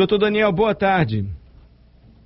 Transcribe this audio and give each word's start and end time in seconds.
Doutor 0.00 0.16
Daniel, 0.16 0.50
boa 0.50 0.74
tarde. 0.74 1.26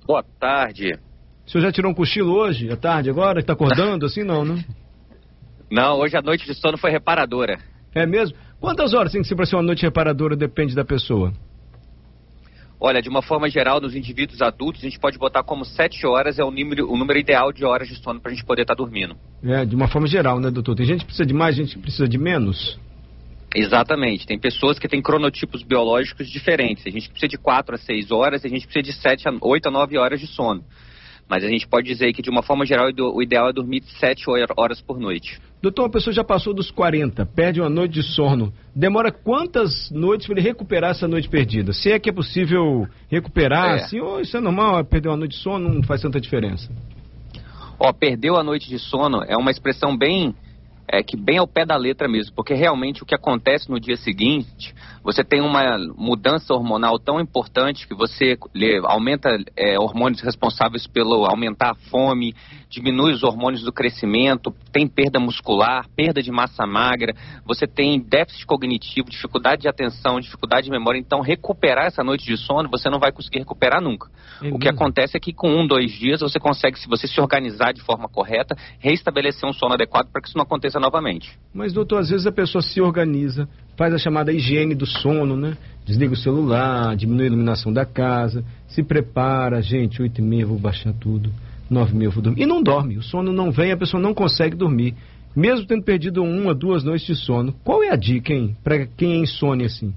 Boa 0.07 0.23
tarde. 0.39 0.97
O 1.45 1.51
senhor 1.51 1.61
já 1.61 1.73
tirou 1.73 1.91
um 1.91 1.93
cochilo 1.93 2.33
hoje, 2.33 2.71
à 2.71 2.77
tarde 2.77 3.09
agora? 3.09 3.41
Está 3.41 3.51
acordando 3.51 4.05
assim? 4.05 4.23
Não, 4.23 4.45
né? 4.45 4.63
Não, 5.69 5.99
hoje 5.99 6.15
a 6.15 6.21
noite 6.21 6.45
de 6.45 6.53
sono 6.53 6.77
foi 6.77 6.89
reparadora. 6.89 7.59
É 7.93 8.05
mesmo? 8.05 8.37
Quantas 8.61 8.93
horas 8.93 9.11
tem 9.11 9.21
que 9.21 9.27
ser 9.27 9.35
para 9.35 9.45
ser 9.45 9.57
uma 9.57 9.61
noite 9.61 9.81
reparadora? 9.81 10.37
Depende 10.37 10.73
da 10.73 10.85
pessoa. 10.85 11.33
Olha, 12.79 13.01
de 13.01 13.09
uma 13.09 13.21
forma 13.21 13.49
geral, 13.49 13.81
nos 13.81 13.93
indivíduos 13.93 14.41
adultos, 14.41 14.81
a 14.81 14.85
gente 14.85 14.97
pode 14.97 15.17
botar 15.17 15.43
como 15.43 15.65
7 15.65 16.07
horas 16.07 16.39
é 16.39 16.45
o 16.45 16.51
número, 16.51 16.89
o 16.89 16.95
número 16.95 17.19
ideal 17.19 17.51
de 17.51 17.65
horas 17.65 17.89
de 17.89 18.01
sono 18.01 18.21
para 18.21 18.31
a 18.31 18.33
gente 18.33 18.45
poder 18.45 18.61
estar 18.61 18.75
tá 18.75 18.81
dormindo. 18.81 19.17
É, 19.43 19.65
de 19.65 19.75
uma 19.75 19.89
forma 19.89 20.07
geral, 20.07 20.39
né, 20.39 20.49
doutor? 20.49 20.75
Tem 20.75 20.85
gente 20.85 20.99
que 20.99 21.07
precisa 21.07 21.25
de 21.25 21.33
mais, 21.33 21.57
gente 21.57 21.75
que 21.75 21.81
precisa 21.81 22.07
de 22.07 22.17
menos? 22.17 22.79
Exatamente. 23.55 24.27
Tem 24.27 24.37
pessoas 24.37 24.77
que 24.77 24.87
têm 24.87 25.01
cronotipos 25.01 25.63
biológicos 25.63 26.29
diferentes. 26.29 26.85
A 26.85 26.89
gente 26.89 27.09
precisa 27.09 27.29
de 27.29 27.37
4 27.37 27.75
a 27.75 27.77
6 27.77 28.11
horas, 28.11 28.43
a 28.43 28.49
gente 28.49 28.67
precisa 28.67 28.83
de 28.83 28.93
7 28.93 29.29
a 29.29 29.33
8 29.41 29.67
a 29.69 29.71
9 29.71 29.97
horas 29.97 30.19
de 30.19 30.27
sono. 30.27 30.63
Mas 31.27 31.43
a 31.43 31.47
gente 31.47 31.67
pode 31.67 31.87
dizer 31.87 32.13
que, 32.13 32.21
de 32.21 32.29
uma 32.29 32.43
forma 32.43 32.65
geral, 32.65 32.87
o 33.13 33.23
ideal 33.23 33.49
é 33.49 33.53
dormir 33.53 33.81
7 33.99 34.25
horas 34.55 34.79
por 34.79 34.99
noite. 34.99 35.39
Doutor, 35.59 35.83
uma 35.83 35.89
pessoa 35.89 36.13
já 36.13 36.23
passou 36.23 36.53
dos 36.53 36.69
40, 36.69 37.25
perde 37.25 37.59
uma 37.59 37.69
noite 37.69 37.93
de 37.93 38.03
sono. 38.03 38.53
Demora 38.75 39.11
quantas 39.11 39.89
noites 39.89 40.27
para 40.27 40.37
ele 40.39 40.47
recuperar 40.47 40.91
essa 40.91 41.07
noite 41.07 41.27
perdida? 41.27 41.73
Se 41.73 41.91
é 41.91 41.97
que 41.97 42.09
é 42.09 42.13
possível 42.13 42.87
recuperar, 43.09 43.71
é. 43.71 43.75
assim, 43.75 43.99
ou 43.99 44.21
isso 44.21 44.37
é 44.37 44.39
normal, 44.39 44.85
perder 44.85 45.09
uma 45.09 45.17
noite 45.17 45.31
de 45.31 45.41
sono 45.41 45.73
não 45.73 45.81
faz 45.81 46.01
tanta 46.01 46.21
diferença? 46.21 46.71
Ó, 47.79 47.91
perdeu 47.91 48.37
a 48.37 48.43
noite 48.43 48.69
de 48.69 48.77
sono 48.77 49.23
é 49.27 49.35
uma 49.35 49.49
expressão 49.49 49.97
bem 49.97 50.35
é, 50.87 51.01
que 51.03 51.17
bem 51.17 51.37
ao 51.37 51.47
pé 51.47 51.65
da 51.65 51.75
letra 51.75 52.07
mesmo, 52.07 52.35
porque 52.35 52.53
realmente 52.53 53.03
o 53.03 53.05
que 53.05 53.15
acontece 53.15 53.69
no 53.69 53.79
dia 53.79 53.97
seguinte, 53.97 54.73
você 55.03 55.23
tem 55.23 55.41
uma 55.41 55.77
mudança 55.95 56.53
hormonal 56.53 56.99
tão 56.99 57.19
importante 57.19 57.87
que 57.87 57.93
você 57.93 58.37
aumenta 58.83 59.37
é, 59.55 59.77
hormônios 59.79 60.21
responsáveis 60.21 60.87
pelo 60.87 61.25
aumentar 61.25 61.71
a 61.71 61.75
fome, 61.89 62.33
diminui 62.69 63.13
os 63.13 63.23
hormônios 63.23 63.63
do 63.63 63.71
crescimento, 63.71 64.53
tem 64.71 64.87
perda 64.87 65.19
muscular, 65.19 65.87
perda 65.95 66.21
de 66.21 66.31
massa 66.31 66.65
magra, 66.65 67.15
você 67.45 67.65
tem 67.65 67.99
déficit 67.99 68.45
cognitivo, 68.45 69.09
dificuldade 69.09 69.61
de 69.61 69.67
atenção, 69.67 70.19
dificuldade 70.19 70.65
de 70.65 70.71
memória. 70.71 70.99
Então, 70.99 71.21
recuperar 71.21 71.85
essa 71.85 72.03
noite 72.03 72.25
de 72.25 72.37
sono, 72.37 72.69
você 72.69 72.89
não 72.89 72.99
vai 72.99 73.11
conseguir 73.11 73.39
recuperar 73.39 73.81
nunca. 73.81 74.09
É 74.41 74.49
o 74.49 74.59
que 74.59 74.67
acontece 74.67 75.15
é 75.15 75.19
que 75.19 75.33
com 75.33 75.49
um, 75.49 75.65
dois 75.65 75.91
dias, 75.91 76.19
você 76.19 76.39
consegue, 76.39 76.77
se 76.77 76.87
você 76.87 77.07
se 77.07 77.19
organizar 77.21 77.73
de 77.73 77.81
forma 77.81 78.09
correta, 78.09 78.55
reestabelecer 78.79 79.47
um 79.47 79.53
sono 79.53 79.73
adequado 79.73 80.11
para 80.11 80.21
que 80.21 80.27
isso 80.27 80.37
não 80.37 80.43
aconteça 80.43 80.74
novamente. 80.79 81.37
Mas, 81.53 81.73
doutor, 81.73 81.99
às 81.99 82.09
vezes 82.09 82.27
a 82.27 82.31
pessoa 82.31 82.61
se 82.61 82.81
organiza, 82.81 83.47
faz 83.77 83.93
a 83.93 83.97
chamada 83.97 84.31
higiene 84.31 84.75
do 84.75 84.85
sono, 84.85 85.35
né? 85.35 85.57
Desliga 85.85 86.13
o 86.13 86.17
celular, 86.17 86.95
diminui 86.95 87.25
a 87.25 87.27
iluminação 87.27 87.71
da 87.71 87.85
casa, 87.85 88.43
se 88.67 88.83
prepara, 88.83 89.61
gente, 89.61 90.01
oito 90.01 90.19
e 90.19 90.23
meia 90.23 90.45
vou 90.45 90.57
baixar 90.57 90.93
tudo 90.93 91.31
9 91.69 91.95
mil 91.95 92.11
vou 92.11 92.21
dormir. 92.21 92.41
E 92.41 92.45
não 92.45 92.61
dorme, 92.61 92.97
o 92.97 93.03
sono 93.03 93.31
não 93.31 93.51
vem, 93.51 93.71
a 93.71 93.77
pessoa 93.77 94.01
não 94.01 94.13
consegue 94.13 94.55
dormir. 94.55 94.95
Mesmo 95.35 95.65
tendo 95.65 95.83
perdido 95.83 96.23
uma, 96.23 96.55
duas 96.55 96.83
noites 96.83 97.05
de 97.05 97.15
sono. 97.15 97.53
Qual 97.63 97.83
é 97.83 97.89
a 97.89 97.95
dica, 97.95 98.33
hein? 98.33 98.55
Para 98.63 98.85
quem 98.85 99.13
é 99.13 99.17
insônia 99.17 99.65
assim? 99.65 99.93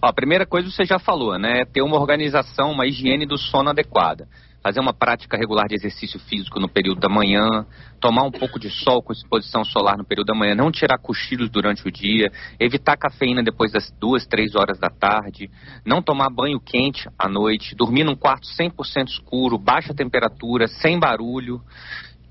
Ó, 0.00 0.08
a 0.08 0.12
primeira 0.12 0.46
coisa 0.46 0.70
você 0.70 0.84
já 0.84 0.98
falou, 0.98 1.38
né? 1.38 1.64
Ter 1.66 1.82
uma 1.82 1.98
organização, 1.98 2.70
uma 2.70 2.86
higiene 2.86 3.26
do 3.26 3.36
sono 3.36 3.70
adequada 3.70 4.26
fazer 4.66 4.80
uma 4.80 4.92
prática 4.92 5.36
regular 5.36 5.68
de 5.68 5.76
exercício 5.76 6.18
físico 6.18 6.58
no 6.58 6.68
período 6.68 6.98
da 6.98 7.08
manhã, 7.08 7.64
tomar 8.00 8.24
um 8.24 8.32
pouco 8.32 8.58
de 8.58 8.68
sol 8.68 9.00
com 9.00 9.12
exposição 9.12 9.64
solar 9.64 9.96
no 9.96 10.04
período 10.04 10.26
da 10.26 10.34
manhã, 10.34 10.56
não 10.56 10.72
tirar 10.72 10.98
cochilos 10.98 11.48
durante 11.48 11.86
o 11.86 11.92
dia, 11.92 12.32
evitar 12.58 12.96
cafeína 12.96 13.44
depois 13.44 13.70
das 13.70 13.92
duas, 13.92 14.26
três 14.26 14.56
horas 14.56 14.76
da 14.76 14.88
tarde, 14.88 15.48
não 15.84 16.02
tomar 16.02 16.30
banho 16.30 16.58
quente 16.58 17.08
à 17.16 17.28
noite, 17.28 17.76
dormir 17.76 18.02
num 18.02 18.16
quarto 18.16 18.48
100% 18.48 19.06
escuro, 19.06 19.56
baixa 19.56 19.94
temperatura, 19.94 20.66
sem 20.66 20.98
barulho, 20.98 21.62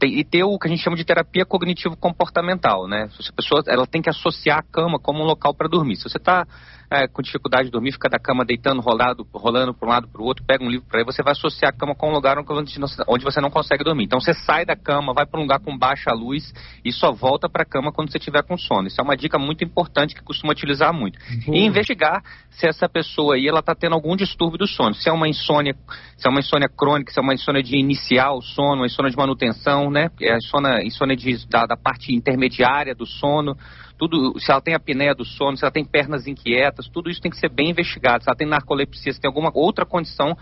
e 0.04 0.26
ter 0.26 0.44
o 0.44 0.60
que 0.60 0.68
a 0.68 0.70
gente 0.70 0.84
chama 0.84 0.98
de 0.98 1.06
terapia 1.06 1.46
cognitivo-comportamental, 1.46 2.86
né? 2.86 3.08
A 3.08 3.34
pessoa 3.34 3.64
ela 3.66 3.88
tem 3.88 4.02
que 4.02 4.10
associar 4.10 4.60
a 4.60 4.64
cama 4.64 5.00
como 5.00 5.24
um 5.24 5.26
local 5.26 5.56
para 5.56 5.70
dormir. 5.70 5.96
Se 5.96 6.04
você 6.04 6.18
está 6.18 6.46
é, 6.90 7.08
com 7.08 7.22
dificuldade 7.22 7.66
de 7.66 7.72
dormir, 7.72 7.92
fica 7.92 8.10
da 8.10 8.20
cama 8.20 8.46
deitando, 8.46 8.82
rolado, 8.82 9.28
rolando 9.34 9.74
para 9.74 9.88
um 9.88 9.92
lado 9.92 10.08
para 10.08 10.22
o 10.22 10.26
outro, 10.26 10.44
pega 10.46 10.64
um 10.64 10.70
livro 10.70 10.86
para 10.88 11.00
aí, 11.00 11.06
você 11.06 11.24
vai 11.24 11.32
associar 11.32 11.74
a 11.74 11.78
cama 11.78 11.96
com 11.96 12.10
um 12.10 12.14
lugar 12.14 12.38
onde 12.38 13.24
você 13.24 13.42
não 13.42 13.50
consegue 13.50 13.84
dormir. 13.84 14.06
Então 14.06 14.20
você 14.20 14.34
sai 14.34 14.66
da 14.66 14.76
cama, 14.76 15.14
vai 15.14 15.26
para 15.26 15.40
um 15.40 15.44
lugar 15.44 15.60
com 15.60 15.78
baixa 15.78 16.12
luz 16.12 16.54
e 16.84 16.92
só 16.92 17.12
volta 17.12 17.50
para 17.50 17.64
a 17.64 17.66
cama 17.66 17.92
quando 17.92 18.12
você 18.12 18.20
tiver 18.20 18.44
com 18.44 18.58
sono. 18.58 18.88
Isso 18.88 19.00
é 19.00 19.04
uma 19.04 19.16
dica 19.18 19.38
muito 19.38 19.64
importante 19.64 20.16
que 20.16 20.22
costuma 20.22 20.52
utilizar 20.52 20.94
muito. 20.94 21.18
Boa. 21.46 21.58
E 21.58 21.66
investigar 21.66 22.22
se 22.52 22.68
essa 22.68 22.88
pessoa 22.88 23.36
aí 23.36 23.48
ela 23.48 23.60
está 23.60 23.76
tendo 23.76 23.94
algum 23.94 24.16
distúrbio 24.16 24.58
do 24.58 24.68
sono. 24.68 24.94
Se 24.94 25.10
é 25.10 25.12
uma 25.12 25.28
insônia, 25.28 25.76
se 26.18 26.28
é 26.28 26.30
uma 26.30 26.40
insônia 26.40 26.70
crônica, 26.70 27.12
se 27.12 27.20
é 27.20 27.22
uma 27.22 27.34
insônia 27.34 27.64
de 27.64 27.78
iniciar 27.78 28.32
o 28.32 28.42
sono, 28.42 28.82
uma 28.82 28.86
insônia 28.86 29.12
de 29.12 29.18
manutenção, 29.18 29.90
né? 29.90 30.10
É 30.22 30.34
a 30.34 30.38
insônia, 30.38 30.84
insônia 30.84 31.16
de, 31.16 31.48
da, 31.48 31.66
da 31.66 31.78
parte 31.78 32.14
intermediária 32.14 32.94
do 32.94 33.06
sono 33.06 33.58
tudo, 33.98 34.40
se 34.40 34.52
ela 34.52 34.62
tem 34.62 34.74
apneia 34.74 35.16
do 35.16 35.24
sono, 35.24 35.58
se 35.58 35.64
ela 35.64 35.72
tem 35.72 35.86
pernas 35.86 36.28
inquietas, 36.28 36.88
tudo 36.88 37.10
isso 37.10 37.22
tem 37.22 37.32
que 37.32 37.38
ser 37.38 37.50
bem 37.50 37.70
investigado. 37.70 38.24
Se 38.24 38.30
ela 38.30 38.36
tem 38.36 38.48
narcolepsia, 38.48 39.14
se 39.14 39.22
tem 39.22 39.28
alguma 39.28 39.52
outra 39.54 39.86
condição 39.86 40.38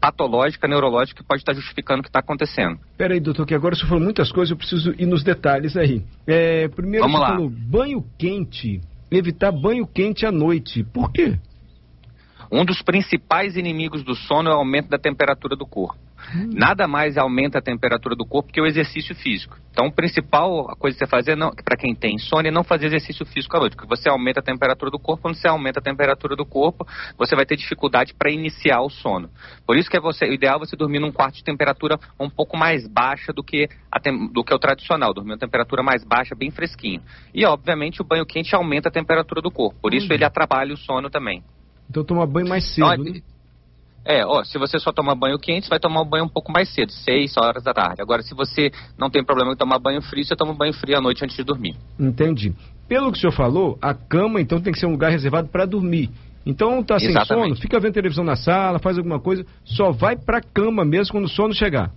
patológica, 0.00 0.68
neurológica 0.68 1.22
que 1.22 1.26
pode 1.26 1.42
estar 1.42 1.54
justificando 1.54 2.00
o 2.00 2.02
que 2.02 2.08
está 2.08 2.20
acontecendo. 2.20 2.78
Peraí, 2.96 3.20
doutor, 3.20 3.46
que 3.46 3.54
agora 3.54 3.74
você 3.74 3.86
falou 3.86 4.02
muitas 4.02 4.30
coisas, 4.30 4.50
eu 4.50 4.56
preciso 4.56 4.94
ir 4.98 5.06
nos 5.06 5.22
detalhes 5.22 5.76
aí. 5.76 6.02
É, 6.26 6.68
primeiro 6.68 7.04
Vamos 7.04 7.20
lá. 7.20 7.28
falou 7.28 7.50
banho 7.50 8.04
quente, 8.18 8.80
evitar 9.10 9.52
banho 9.52 9.86
quente 9.86 10.26
à 10.26 10.32
noite. 10.32 10.84
Por 10.84 11.12
quê? 11.12 11.38
Um 12.50 12.64
dos 12.64 12.82
principais 12.82 13.56
inimigos 13.56 14.02
do 14.02 14.14
sono 14.14 14.48
é 14.48 14.54
o 14.54 14.58
aumento 14.58 14.88
da 14.88 14.98
temperatura 14.98 15.54
do 15.54 15.66
corpo. 15.66 16.07
Nada 16.52 16.86
mais 16.86 17.16
aumenta 17.16 17.58
a 17.58 17.62
temperatura 17.62 18.14
do 18.14 18.26
corpo 18.26 18.52
que 18.52 18.60
o 18.60 18.66
exercício 18.66 19.14
físico. 19.14 19.56
Então, 19.70 19.86
a 19.86 19.92
principal 19.92 20.76
coisa 20.76 20.96
que 20.96 21.04
você 21.04 21.08
fazer, 21.08 21.36
para 21.64 21.76
quem 21.76 21.94
tem 21.94 22.16
insônia, 22.16 22.48
é 22.48 22.52
não 22.52 22.64
fazer 22.64 22.86
exercício 22.86 23.24
físico 23.24 23.56
à 23.56 23.60
noite, 23.60 23.76
porque 23.76 23.88
você 23.88 24.08
aumenta 24.08 24.40
a 24.40 24.42
temperatura 24.42 24.90
do 24.90 24.98
corpo. 24.98 25.22
Quando 25.22 25.36
você 25.36 25.46
aumenta 25.46 25.78
a 25.78 25.82
temperatura 25.82 26.34
do 26.34 26.44
corpo, 26.44 26.86
você 27.16 27.36
vai 27.36 27.46
ter 27.46 27.56
dificuldade 27.56 28.14
para 28.14 28.30
iniciar 28.30 28.80
o 28.80 28.90
sono. 28.90 29.30
Por 29.66 29.76
isso 29.76 29.88
que 29.88 29.96
é 29.96 30.00
você, 30.00 30.26
o 30.26 30.32
ideal 30.32 30.56
é 30.56 30.58
você 30.58 30.76
dormir 30.76 30.98
num 30.98 31.12
quarto 31.12 31.36
de 31.36 31.44
temperatura 31.44 31.98
um 32.18 32.28
pouco 32.28 32.56
mais 32.56 32.86
baixa 32.88 33.32
do 33.32 33.42
que, 33.42 33.68
a, 33.90 33.98
do 34.32 34.42
que 34.42 34.52
o 34.52 34.58
tradicional, 34.58 35.14
dormir 35.14 35.32
uma 35.32 35.38
temperatura 35.38 35.82
mais 35.82 36.04
baixa, 36.04 36.34
bem 36.34 36.50
fresquinho. 36.50 37.00
E, 37.32 37.44
obviamente, 37.44 38.02
o 38.02 38.04
banho 38.04 38.26
quente 38.26 38.54
aumenta 38.54 38.88
a 38.88 38.92
temperatura 38.92 39.40
do 39.40 39.50
corpo. 39.50 39.78
Por 39.80 39.94
isso, 39.94 40.12
ele 40.12 40.24
atrapalha 40.24 40.74
o 40.74 40.76
sono 40.76 41.08
também. 41.08 41.42
Então, 41.88 42.04
tomar 42.04 42.26
banho 42.26 42.48
mais 42.48 42.74
cedo, 42.74 42.92
então, 42.92 43.04
né? 43.04 43.22
É, 44.08 44.24
ó, 44.24 44.42
se 44.42 44.56
você 44.56 44.78
só 44.78 44.90
tomar 44.90 45.14
banho 45.14 45.38
quente, 45.38 45.66
você 45.66 45.68
vai 45.68 45.78
tomar 45.78 46.00
um 46.00 46.08
banho 46.08 46.24
um 46.24 46.28
pouco 46.28 46.50
mais 46.50 46.70
cedo, 46.70 46.90
6 46.90 47.36
horas 47.36 47.62
da 47.62 47.74
tarde. 47.74 48.00
Agora, 48.00 48.22
se 48.22 48.34
você 48.34 48.72
não 48.98 49.10
tem 49.10 49.22
problema 49.22 49.52
em 49.52 49.56
tomar 49.56 49.78
banho 49.78 50.00
frio, 50.00 50.24
você 50.24 50.34
toma 50.34 50.54
banho 50.54 50.72
frio 50.72 50.96
à 50.96 51.00
noite 51.00 51.22
antes 51.22 51.36
de 51.36 51.44
dormir. 51.44 51.76
Entendi. 52.00 52.54
Pelo 52.88 53.12
que 53.12 53.18
o 53.18 53.20
senhor 53.20 53.32
falou, 53.32 53.78
a 53.82 53.92
cama, 53.92 54.40
então, 54.40 54.62
tem 54.62 54.72
que 54.72 54.80
ser 54.80 54.86
um 54.86 54.92
lugar 54.92 55.10
reservado 55.10 55.48
para 55.48 55.66
dormir. 55.66 56.08
Então, 56.46 56.82
tá 56.82 56.98
sem 56.98 57.10
Exatamente. 57.10 57.48
sono, 57.48 57.60
fica 57.60 57.78
vendo 57.78 57.92
televisão 57.92 58.24
na 58.24 58.34
sala, 58.34 58.78
faz 58.78 58.96
alguma 58.96 59.20
coisa, 59.20 59.44
só 59.62 59.90
vai 59.90 60.16
para 60.16 60.38
a 60.38 60.42
cama 60.42 60.86
mesmo 60.86 61.12
quando 61.12 61.26
o 61.26 61.28
sono 61.28 61.52
chegar. 61.52 61.90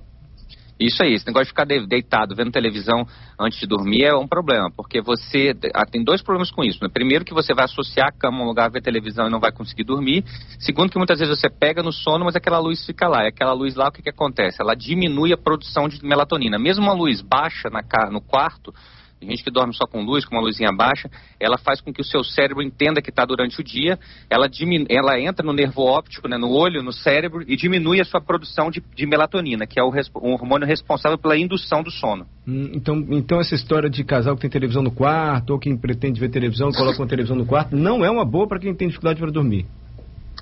Isso 0.82 1.04
aí, 1.04 1.14
esse 1.14 1.28
negócio 1.28 1.46
de 1.46 1.52
ficar 1.52 1.66
deitado 1.66 2.36
vendo 2.36 2.52
televisão 2.52 3.06
antes 3.40 3.60
de 3.60 3.68
dormir 3.68 4.04
é 4.04 4.16
um 4.16 4.28
problema, 4.28 4.72
porque 4.76 5.00
você 5.00 5.56
ah, 5.76 5.86
tem 5.86 6.04
dois 6.04 6.24
problemas 6.24 6.50
com 6.50 6.64
isso. 6.64 6.80
Né? 6.82 6.90
Primeiro, 6.92 7.24
que 7.24 7.34
você 7.34 7.54
vai 7.54 7.66
associar 7.66 8.08
a 8.08 8.12
cama 8.12 8.40
a 8.40 8.42
um 8.44 8.48
lugar 8.48 8.72
ver 8.72 8.82
televisão 8.82 9.28
e 9.28 9.30
não 9.30 9.40
vai 9.40 9.52
conseguir 9.52 9.84
dormir. 9.84 10.24
Segundo, 10.60 10.90
que 10.90 10.98
muitas 10.98 11.20
vezes 11.20 11.40
você 11.40 11.50
pega 11.50 11.84
no 11.84 11.92
sono, 11.92 12.26
mas 12.26 12.36
aquela 12.36 12.58
luz 12.58 12.84
fica 12.84 13.08
lá. 13.08 13.26
E 13.26 13.28
aquela 13.28 13.54
luz 13.54 13.76
lá, 13.76 13.90
o 13.90 13.92
que, 13.92 14.02
que 14.02 14.10
acontece? 14.10 14.62
Ela 14.62 14.76
diminui 14.76 15.32
a 15.32 15.38
produção 15.38 15.88
de 15.88 16.04
melatonina. 16.04 16.58
Mesmo 16.58 16.84
uma 16.84 16.94
luz 16.94 17.22
baixa 17.22 17.70
na, 17.70 17.84
no 18.10 18.20
quarto, 18.20 18.74
tem 19.22 19.30
gente 19.30 19.44
que 19.44 19.52
dorme 19.52 19.72
só 19.76 19.86
com 19.86 20.04
luz, 20.04 20.26
com 20.26 20.36
uma 20.36 20.42
luzinha 20.42 20.72
baixa, 20.76 21.08
ela 21.40 21.56
faz 21.56 21.80
com 21.80 21.94
que 21.94 22.02
o 22.02 22.04
seu 22.04 22.24
cérebro 22.24 22.64
entenda 22.64 23.04
que 23.04 23.12
está 23.12 23.24
durante 23.24 23.62
o 23.62 23.64
dia, 23.64 24.00
ela, 24.28 24.50
diminu 24.50 24.88
ela 24.90 25.20
entra 25.20 25.46
no 25.46 25.54
nervo 25.54 25.84
óptico, 25.84 26.28
né, 26.28 26.40
no 26.40 26.50
olho, 26.50 26.82
no 26.82 26.92
cérebro, 26.92 27.44
e 27.48 27.56
diminui 27.56 28.02
a 28.02 28.04
sua 28.04 28.20
produção 28.20 28.72
de, 28.72 28.84
de 28.96 29.06
melatonina, 29.06 29.68
que 29.68 29.80
é 29.80 29.84
o, 29.84 29.92
o, 30.16 30.34
hormônio 30.34 30.68
responsável 30.68 31.20
pela 31.20 31.38
indução 31.38 31.84
do 31.84 31.92
sono. 31.92 32.26
Hum, 32.48 32.72
então, 32.74 33.06
então 33.12 33.40
essa 33.40 33.54
história 33.54 33.92
de 33.92 34.04
casal 34.04 34.36
que 34.36 34.42
tem 34.42 34.50
televisão 34.50 34.82
no 34.82 34.92
quarto, 34.92 35.52
ou 35.52 35.60
quem 35.60 35.78
pretende 35.78 36.20
ver 36.20 36.30
televisão, 36.30 36.72
coloca 36.72 37.00
uma 37.00 37.08
televisão 37.08 37.38
no 37.38 37.46
quarto, 37.46 37.76
não 37.76 38.04
é 38.04 38.10
uma 38.10 38.26
boa 38.26 38.48
para 38.48 38.60
quem 38.60 38.74
tem 38.74 38.88
dificuldade 38.88 39.20
para 39.20 39.30
dormir? 39.30 39.68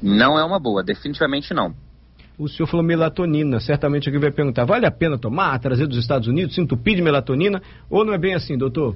Não 0.01 0.39
é 0.39 0.45
uma 0.45 0.57
boa, 0.57 0.81
definitivamente 0.81 1.53
não. 1.53 1.75
O 2.39 2.47
senhor 2.47 2.68
falou 2.68 2.86
melatonina. 2.86 3.59
Certamente 3.59 4.07
alguém 4.07 4.21
vai 4.21 4.31
perguntar: 4.31 4.63
vale 4.63 4.86
a 4.86 4.91
pena 4.91 5.18
tomar, 5.18 5.59
trazer 5.59 5.86
dos 5.86 5.97
Estados 5.97 6.25
Unidos, 6.30 6.56
se 6.56 6.62
entupir 6.62 6.95
de 6.95 7.01
melatonina? 7.01 7.62
Ou 7.89 8.06
não 8.06 8.13
é 8.13 8.18
bem 8.18 8.33
assim, 8.33 8.57
doutor? 8.57 8.95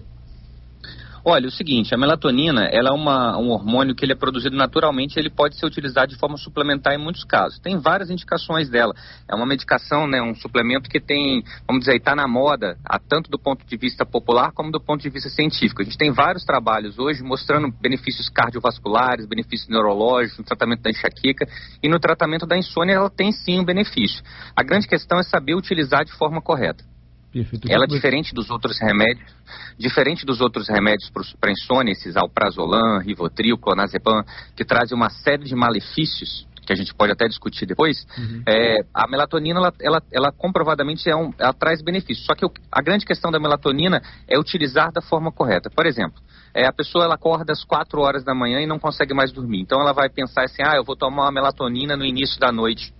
Olha, 1.25 1.48
o 1.48 1.52
seguinte, 1.52 1.96
a 1.96 1.98
melatonina 1.98 2.66
ela 2.66 2.90
é 2.90 2.92
uma, 2.92 3.38
um 3.38 3.52
hormônio 3.52 3.96
que 3.96 4.04
ele 4.04 4.12
é 4.12 4.16
produzido 4.16 4.58
naturalmente 4.58 5.18
ele 5.18 5.30
pode 5.30 5.58
ser 5.58 5.66
utilizado 5.66 6.12
de 6.12 6.20
forma 6.20 6.36
suplementar 6.36 6.94
em 6.94 6.98
muitos 6.98 7.24
casos. 7.24 7.60
Tem 7.60 7.80
várias 7.80 8.10
indicações 8.10 8.70
dela. 8.70 8.94
É 9.25 9.34
uma 9.34 9.46
medicação, 9.46 10.06
né, 10.06 10.22
um 10.22 10.36
suplemento 10.36 10.90
que 10.90 11.00
tem, 11.00 11.42
vamos 11.66 11.86
dizer, 11.86 11.96
está 11.96 12.14
na 12.14 12.28
moda, 12.28 12.78
tanto 13.08 13.31
do 13.31 13.40
ponto 13.40 13.66
de 13.66 13.78
vista 13.78 14.06
popular 14.06 14.52
como 14.52 14.70
do 14.70 14.81
ponto 14.81 15.02
de 15.02 15.10
vista 15.10 15.30
científico. 15.30 15.81
A 15.81 15.86
gente 15.86 15.98
tem 15.98 16.12
vários 16.12 16.44
trabalhos 16.44 17.00
hoje 17.00 17.24
mostrando 17.24 17.72
benefícios 17.72 18.28
cardiovasculares, 18.28 19.26
benefícios 19.26 19.69
neurológicos, 19.69 20.40
no 20.40 20.44
tratamento 20.44 20.81
da 20.81 20.90
enxaqueca 20.90 21.48
e 21.81 21.88
no 21.88 22.02
tratamento 22.02 22.46
da 22.46 22.58
insônia 22.58 22.96
ela 22.96 23.10
tem 23.10 23.31
sim 23.31 23.62
um 23.62 23.64
benefício. 23.64 24.22
A 24.54 24.62
grande 24.62 24.90
questão 24.90 25.19
é 25.19 25.24
saber 25.24 25.56
utilizar 25.56 26.04
de 26.04 26.12
forma 26.12 26.42
correta. 26.42 26.84
Perfeito. 27.33 27.68
Ela, 27.68 27.88
diferente 27.88 28.31
dos 28.31 28.51
outros 28.51 28.80
remédios, 28.80 29.27
diferente 29.75 30.24
dos 30.24 30.39
outros 30.39 30.69
remédios 30.69 31.12
para 31.41 31.51
insônia, 31.51 31.91
esses 31.91 32.15
alprazolam, 32.15 33.00
rivotril, 33.00 33.57
clonazepam, 33.57 34.24
que 34.56 34.63
trazem 34.63 34.95
uma 34.95 35.09
série 35.09 35.44
de 35.44 35.56
malefícios, 35.56 36.47
que 36.63 36.71
a 36.71 36.75
gente 36.75 36.94
pode 36.94 37.12
até 37.12 37.27
discutir 37.27 37.65
depois, 37.65 38.06
uhum. 38.15 38.44
é, 38.47 38.85
a 38.94 39.07
melatonina, 39.07 39.59
ela, 39.59 39.74
ela, 39.81 40.03
ela 40.12 40.31
comprovadamente 40.31 41.09
é 41.09 41.15
um, 41.15 41.33
ela 41.39 41.53
traz 41.53 41.81
benefícios. 41.81 42.25
Só 42.25 42.35
que 42.35 42.45
o, 42.45 42.51
a 42.71 42.81
grande 42.83 43.03
questão 43.03 43.31
da 43.31 43.39
melatonina 43.39 44.00
é 44.27 44.38
utilizar 44.38 44.91
da 44.91 45.01
forma 45.01 45.31
correta. 45.31 45.71
Por 45.71 45.88
exemplo, 45.88 46.21
é, 46.53 46.68
a 46.68 46.71
pessoa 46.71 47.06
ela 47.06 47.15
acorda 47.15 47.51
às 47.51 47.63
4 47.63 48.00
horas 48.00 48.24
da 48.24 48.35
manhã 48.35 48.62
e 48.62 48.68
não 48.68 48.77
consegue 48.77 49.13
mais 49.13 49.31
dormir. 49.31 49.59
Então 49.62 49.81
ela 49.81 49.91
vai 49.91 50.07
pensar 50.07 50.44
assim, 50.44 50.62
ah, 50.63 50.75
eu 50.75 50.83
vou 50.83 50.95
tomar 50.95 51.24
uma 51.24 51.31
melatonina 51.31 51.97
no 51.97 52.06
início 52.06 52.39
da 52.39 52.51
noite 52.51 52.94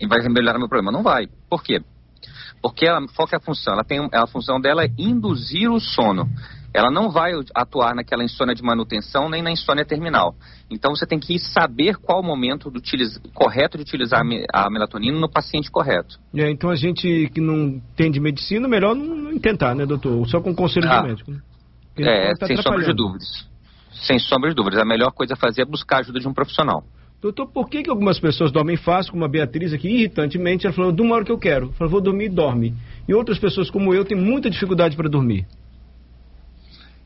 e 0.00 0.06
vai 0.06 0.20
melhorar 0.28 0.58
meu 0.58 0.68
problema. 0.68 0.90
Não 0.90 1.02
vai. 1.04 1.28
Por 1.48 1.62
quê? 1.62 1.80
Porque 2.62 2.86
ela, 2.86 3.00
qual 3.14 3.28
é 3.32 3.36
a 3.36 3.40
função? 3.40 3.74
Ela 3.74 3.84
tem, 3.84 4.08
a 4.12 4.26
função 4.26 4.60
dela 4.60 4.84
é 4.84 4.90
induzir 4.98 5.70
o 5.70 5.80
sono. 5.80 6.28
Ela 6.72 6.90
não 6.90 7.10
vai 7.10 7.32
atuar 7.54 7.94
naquela 7.94 8.22
insônia 8.22 8.54
de 8.54 8.62
manutenção 8.62 9.28
nem 9.28 9.42
na 9.42 9.50
insônia 9.50 9.84
terminal. 9.84 10.34
Então 10.70 10.94
você 10.94 11.06
tem 11.06 11.18
que 11.18 11.38
saber 11.38 11.96
qual 11.96 12.20
o 12.20 12.22
momento 12.22 12.70
do 12.70 12.80
correto 13.32 13.78
de 13.78 13.82
utilizar 13.82 14.20
a 14.52 14.70
melatonina 14.70 15.18
no 15.18 15.30
paciente 15.30 15.70
correto. 15.70 16.18
É, 16.34 16.50
então 16.50 16.68
a 16.68 16.76
gente 16.76 17.30
que 17.32 17.40
não 17.40 17.80
tem 17.96 18.10
de 18.10 18.20
medicina, 18.20 18.68
melhor 18.68 18.94
não, 18.94 19.38
tentar, 19.38 19.74
né, 19.74 19.86
doutor? 19.86 20.28
Só 20.28 20.40
com 20.40 20.54
conselho 20.54 20.90
ah, 20.90 21.00
de 21.00 21.08
médico. 21.08 21.30
Né? 21.30 21.40
É, 21.98 22.34
tá 22.34 22.46
sem 22.46 22.56
sombra 22.60 22.84
de 22.84 22.92
dúvidas. 22.92 23.48
Sem 24.06 24.18
sombra 24.18 24.50
de 24.50 24.54
dúvidas. 24.54 24.78
A 24.78 24.84
melhor 24.84 25.10
coisa 25.10 25.34
a 25.34 25.36
fazer 25.36 25.62
é 25.62 25.64
buscar 25.64 25.96
a 25.96 26.00
ajuda 26.00 26.20
de 26.20 26.28
um 26.28 26.34
profissional. 26.34 26.84
Doutor, 27.20 27.48
por 27.48 27.68
que, 27.68 27.82
que 27.82 27.90
algumas 27.90 28.20
pessoas 28.20 28.52
dormem 28.52 28.76
fácil, 28.76 29.10
como 29.10 29.24
a 29.24 29.28
Beatriz 29.28 29.72
aqui, 29.72 29.88
irritantemente, 29.88 30.66
ela 30.66 30.74
falou, 30.74 30.92
durmo 30.92 31.12
a 31.12 31.16
hora 31.16 31.24
que 31.24 31.32
eu 31.32 31.38
quero. 31.38 31.72
Falou, 31.72 31.90
vou 31.90 32.00
dormir 32.00 32.26
e 32.26 32.28
dorme. 32.28 32.74
E 33.08 33.14
outras 33.14 33.38
pessoas 33.38 33.68
como 33.70 33.92
eu 33.92 34.04
têm 34.04 34.16
muita 34.16 34.48
dificuldade 34.48 34.96
para 34.96 35.08
dormir. 35.08 35.44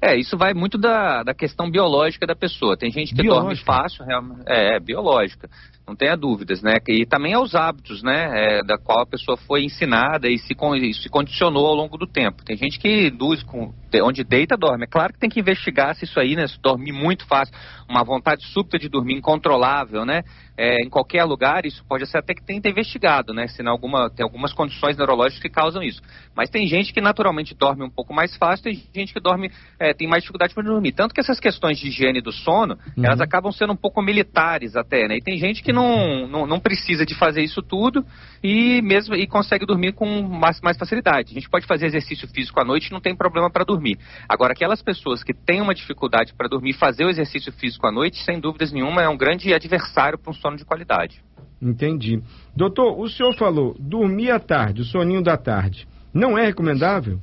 É, 0.03 0.17
isso 0.17 0.37
vai 0.37 0.53
muito 0.53 0.77
da, 0.77 1.23
da 1.23 1.33
questão 1.33 1.71
biológica 1.71 2.27
da 2.27 2.35
pessoa. 2.35 2.77
Tem 2.77 2.91
gente 2.91 3.15
que 3.15 3.23
biológica. 3.23 3.65
dorme 3.65 3.65
fácil, 3.65 4.05
é, 4.47 4.75
é, 4.75 4.81
biológica, 4.81 5.49
não 5.87 5.97
tenha 5.97 6.17
dúvidas, 6.17 6.63
né? 6.63 6.79
E 6.89 7.05
também 7.05 7.35
aos 7.35 7.55
hábitos, 7.55 8.03
né? 8.03 8.31
É, 8.33 8.63
da 8.63 8.79
qual 8.79 9.01
a 9.01 9.07
pessoa 9.07 9.37
foi 9.37 9.65
ensinada 9.65 10.29
e 10.29 10.39
se, 10.39 10.55
e 10.55 10.95
se 10.95 11.09
condicionou 11.09 11.67
ao 11.67 11.75
longo 11.75 11.99
do 11.99 12.07
tempo. 12.07 12.45
Tem 12.45 12.57
gente 12.57 12.79
que 12.79 13.09
induz 13.09 13.43
com, 13.43 13.75
onde 14.03 14.23
deita, 14.23 14.57
dorme. 14.57 14.85
É 14.85 14.87
claro 14.87 15.13
que 15.13 15.19
tem 15.19 15.31
que 15.31 15.41
investigar 15.41 15.95
se 15.95 16.05
isso 16.05 16.19
aí, 16.21 16.37
né? 16.37 16.47
Se 16.47 16.61
dormir 16.61 16.93
muito 16.93 17.27
fácil, 17.27 17.55
uma 17.89 18.05
vontade 18.05 18.45
súbita 18.47 18.79
de 18.79 18.89
dormir 18.89 19.15
incontrolável, 19.15 20.05
né? 20.05 20.23
É, 20.57 20.83
em 20.83 20.89
qualquer 20.89 21.25
lugar, 21.25 21.67
isso 21.67 21.85
pode 21.89 22.07
ser 22.07 22.19
até 22.19 22.35
que 22.35 22.45
tenha 22.45 22.61
investigado, 22.65 23.35
né? 23.35 23.47
Se 23.49 23.63
alguma, 23.67 24.11
tem 24.11 24.25
algumas 24.25 24.53
condições 24.53 24.97
neurológicas 24.97 25.43
que 25.43 25.49
causam 25.49 25.83
isso. 25.83 26.01
Mas 26.35 26.51
tem 26.51 26.67
gente 26.67 26.93
que 26.93 27.01
naturalmente 27.01 27.55
dorme 27.55 27.85
um 27.85 27.91
pouco 27.91 28.15
mais 28.15 28.37
fácil, 28.37 28.65
tem 28.65 28.83
gente 28.95 29.13
que 29.13 29.21
dorme, 29.21 29.51
é, 29.79 29.93
tem 29.93 30.09
mais 30.09 30.23
dificuldade 30.23 30.55
para 30.55 30.63
dormir. 30.63 30.93
Tanto 30.93 31.15
que 31.15 31.21
essas 31.21 31.39
questões 31.39 31.79
de 31.79 31.89
higiene 31.89 32.21
do 32.21 32.33
sono, 32.33 32.79
uhum. 32.97 33.05
elas 33.05 33.21
acabam 33.21 33.53
sendo 33.53 33.73
um 33.73 33.77
pouco 33.77 34.01
militares 34.03 34.77
até, 34.77 35.07
né? 35.07 35.17
E 35.17 35.23
tem 35.23 35.39
gente 35.39 35.63
que 35.63 35.73
não, 35.73 36.27
não, 36.27 36.47
não, 36.47 36.61
precisa 36.61 37.05
de 37.05 37.15
fazer 37.15 37.43
isso 37.43 37.63
tudo 37.63 38.05
e 38.43 38.81
mesmo 38.83 39.15
e 39.15 39.27
consegue 39.27 39.67
dormir 39.67 39.93
com 39.93 40.23
mais, 40.23 40.61
mais 40.61 40.79
facilidade. 40.79 41.31
A 41.31 41.35
gente 41.35 41.51
pode 41.51 41.67
fazer 41.67 41.87
exercício 41.87 42.29
físico 42.29 42.61
à 42.61 42.65
noite, 42.65 42.93
não 42.93 43.01
tem 43.01 43.15
problema 43.15 43.51
para 43.51 43.65
dormir 43.65 43.83
dormir. 43.83 43.99
Agora, 44.29 44.53
aquelas 44.53 44.81
pessoas 44.81 45.25
que 45.25 45.35
têm 45.35 45.61
uma 45.61 45.75
dificuldade 45.75 46.33
para 46.35 46.49
dormir, 46.49 46.73
fazer 46.75 47.05
o 47.05 47.11
exercício 47.11 47.53
físico 47.53 47.87
à 47.87 47.93
noite, 47.93 48.23
sem 48.25 48.39
dúvidas 48.39 48.73
nenhuma, 48.73 49.03
é 49.03 49.09
um 49.09 49.17
grande 49.17 49.53
adversário 49.53 50.19
para 50.19 50.31
um 50.31 50.35
sono 50.43 50.57
de 50.57 50.65
qualidade. 50.65 51.23
Entendi. 51.61 52.21
Doutor, 52.55 52.99
o 52.99 53.09
senhor 53.09 53.33
falou 53.35 53.77
dormir 53.79 54.33
à 54.33 54.41
tarde, 54.41 54.83
o 54.83 54.85
soninho 54.85 55.23
da 55.23 55.37
tarde, 55.37 55.87
não 56.13 56.37
é 56.37 56.45
recomendável? 56.45 57.21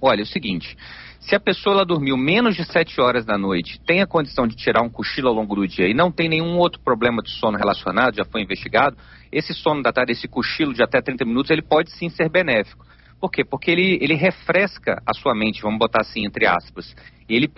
Olha, 0.00 0.20
é 0.20 0.22
o 0.22 0.26
seguinte, 0.26 0.76
se 1.20 1.34
a 1.34 1.40
pessoa 1.40 1.76
ela 1.76 1.86
dormiu 1.86 2.16
menos 2.16 2.56
de 2.56 2.64
7 2.64 3.00
horas 3.00 3.24
da 3.24 3.38
noite, 3.38 3.80
tem 3.86 4.02
a 4.02 4.06
condição 4.06 4.46
de 4.46 4.56
tirar 4.56 4.82
um 4.82 4.90
cochilo 4.90 5.28
ao 5.28 5.34
longo 5.34 5.54
do 5.54 5.66
dia 5.66 5.88
e 5.88 5.94
não 5.94 6.10
tem 6.10 6.28
nenhum 6.28 6.58
outro 6.58 6.80
problema 6.80 7.22
de 7.22 7.30
sono 7.30 7.56
relacionado, 7.56 8.16
já 8.16 8.24
foi 8.24 8.42
investigado, 8.42 8.96
esse 9.30 9.54
sono 9.54 9.82
da 9.82 9.92
tarde, 9.92 10.12
esse 10.12 10.28
cochilo 10.28 10.74
de 10.74 10.82
até 10.82 11.00
30 11.00 11.24
minutos, 11.24 11.50
ele 11.50 11.62
pode 11.62 11.90
sim 11.92 12.08
ser 12.08 12.28
benéfico. 12.28 12.84
Por 13.20 13.30
quê? 13.30 13.44
Porque 13.44 13.70
ele, 13.70 13.98
ele 14.02 14.14
refresca 14.14 15.00
a 15.06 15.14
sua 15.14 15.32
mente, 15.32 15.62
vamos 15.62 15.78
botar 15.78 16.00
assim, 16.00 16.26
entre 16.26 16.44
aspas. 16.44 16.92
Ele 17.28 17.48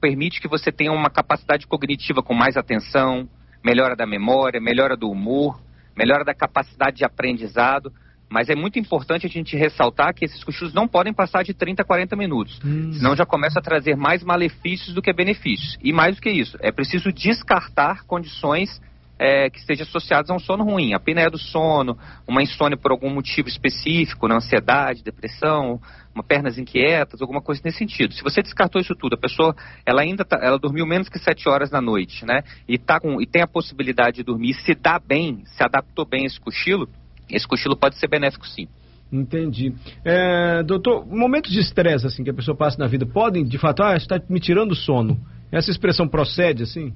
permite 0.00 0.40
que 0.40 0.48
você 0.48 0.72
tenha 0.72 0.92
uma 0.92 1.08
capacidade 1.08 1.64
cognitiva 1.68 2.24
com 2.24 2.34
mais 2.34 2.56
atenção, 2.56 3.28
melhora 3.64 3.96
da 3.96 4.06
memória, 4.06 4.60
melhora 4.60 4.96
do 4.96 5.10
humor, 5.10 5.60
melhora 5.96 6.24
da 6.24 6.34
capacidade 6.34 6.96
de 6.98 7.04
aprendizado. 7.04 7.92
Mas 8.28 8.48
é 8.48 8.54
muito 8.54 8.78
importante 8.78 9.26
a 9.26 9.28
gente 9.28 9.54
ressaltar 9.56 10.14
que 10.14 10.24
esses 10.24 10.42
cochilos 10.42 10.72
não 10.72 10.88
podem 10.88 11.12
passar 11.12 11.42
de 11.44 11.52
30 11.52 11.82
a 11.82 11.84
40 11.84 12.16
minutos. 12.16 12.58
Hum. 12.64 12.92
Senão 12.94 13.14
já 13.14 13.26
começa 13.26 13.58
a 13.58 13.62
trazer 13.62 13.94
mais 13.94 14.24
malefícios 14.24 14.94
do 14.94 15.02
que 15.02 15.12
benefícios. 15.12 15.76
E 15.82 15.92
mais 15.92 16.16
do 16.16 16.22
que 16.22 16.30
isso, 16.30 16.56
é 16.60 16.72
preciso 16.72 17.12
descartar 17.12 18.04
condições 18.06 18.80
é, 19.22 19.48
que 19.48 19.60
estejam 19.60 19.86
associados 19.86 20.28
a 20.32 20.34
um 20.34 20.38
sono 20.40 20.64
ruim. 20.64 20.92
A 20.92 20.96
apneia 20.96 21.30
do 21.30 21.38
sono, 21.38 21.96
uma 22.26 22.42
insônia 22.42 22.76
por 22.76 22.90
algum 22.90 23.08
motivo 23.08 23.48
específico, 23.48 24.26
na 24.26 24.36
ansiedade, 24.36 25.04
depressão, 25.04 25.80
uma 26.12 26.24
pernas 26.24 26.58
inquietas, 26.58 27.22
alguma 27.22 27.40
coisa 27.40 27.62
nesse 27.64 27.78
sentido. 27.78 28.12
Se 28.14 28.22
você 28.22 28.42
descartou 28.42 28.80
isso 28.80 28.96
tudo, 28.96 29.14
a 29.14 29.16
pessoa 29.16 29.54
ela 29.86 30.02
ainda 30.02 30.24
tá, 30.24 30.40
ela 30.42 30.58
dormiu 30.58 30.84
menos 30.84 31.08
que 31.08 31.20
sete 31.20 31.48
horas 31.48 31.70
na 31.70 31.80
noite, 31.80 32.26
né? 32.26 32.42
E, 32.68 32.76
tá 32.76 32.98
com, 32.98 33.22
e 33.22 33.26
tem 33.26 33.42
a 33.42 33.46
possibilidade 33.46 34.16
de 34.16 34.22
dormir, 34.24 34.54
se 34.54 34.74
dá 34.74 34.98
bem, 34.98 35.44
se 35.44 35.62
adaptou 35.62 36.04
bem 36.04 36.24
a 36.24 36.26
esse 36.26 36.40
cochilo, 36.40 36.88
esse 37.30 37.46
cochilo 37.46 37.76
pode 37.76 37.96
ser 37.98 38.08
benéfico 38.08 38.44
sim. 38.44 38.66
Entendi. 39.12 39.72
É, 40.04 40.64
doutor, 40.64 41.06
momentos 41.06 41.52
de 41.52 41.60
estresse 41.60 42.06
assim 42.06 42.24
que 42.24 42.30
a 42.30 42.34
pessoa 42.34 42.56
passa 42.56 42.76
na 42.78 42.88
vida 42.88 43.06
podem, 43.06 43.44
de 43.44 43.58
fato, 43.58 43.84
ah, 43.84 43.94
está 43.94 44.20
me 44.28 44.40
tirando 44.40 44.72
o 44.72 44.76
sono. 44.76 45.20
Essa 45.52 45.70
expressão 45.70 46.08
procede 46.08 46.64
assim? 46.64 46.92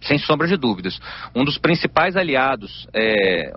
Sem 0.00 0.18
sombra 0.18 0.46
de 0.46 0.56
dúvidas. 0.56 1.00
Um 1.34 1.44
dos 1.44 1.56
principais 1.56 2.14
aliados 2.16 2.86
é, 2.92 3.52